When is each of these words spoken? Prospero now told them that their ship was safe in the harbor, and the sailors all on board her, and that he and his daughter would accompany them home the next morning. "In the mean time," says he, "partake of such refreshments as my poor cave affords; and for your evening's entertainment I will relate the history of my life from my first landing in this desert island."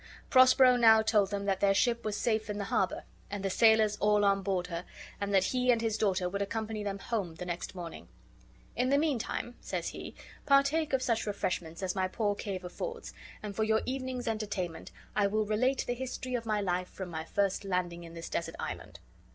Prospero 0.31 0.77
now 0.77 1.03
told 1.03 1.29
them 1.29 1.45
that 1.45 1.59
their 1.59 1.75
ship 1.75 2.03
was 2.03 2.17
safe 2.17 2.49
in 2.49 2.57
the 2.57 2.63
harbor, 2.73 3.03
and 3.29 3.45
the 3.45 3.51
sailors 3.51 3.97
all 3.97 4.25
on 4.25 4.41
board 4.41 4.65
her, 4.65 4.83
and 5.21 5.31
that 5.31 5.43
he 5.43 5.69
and 5.71 5.79
his 5.79 5.95
daughter 5.95 6.27
would 6.27 6.41
accompany 6.41 6.81
them 6.83 6.97
home 6.97 7.35
the 7.35 7.45
next 7.45 7.75
morning. 7.75 8.07
"In 8.75 8.89
the 8.89 8.97
mean 8.97 9.19
time," 9.19 9.57
says 9.61 9.89
he, 9.89 10.15
"partake 10.47 10.91
of 10.91 11.03
such 11.03 11.27
refreshments 11.27 11.83
as 11.83 11.93
my 11.93 12.07
poor 12.07 12.33
cave 12.33 12.63
affords; 12.63 13.13
and 13.43 13.55
for 13.55 13.63
your 13.63 13.83
evening's 13.85 14.27
entertainment 14.27 14.91
I 15.15 15.27
will 15.27 15.45
relate 15.45 15.85
the 15.85 15.93
history 15.93 16.33
of 16.33 16.47
my 16.47 16.61
life 16.61 16.87
from 16.89 17.09
my 17.09 17.23
first 17.23 17.63
landing 17.63 18.03
in 18.03 18.15
this 18.15 18.27
desert 18.27 18.55
island." 18.59 18.99